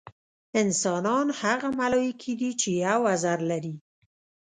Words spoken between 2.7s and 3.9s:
یو وزر لري.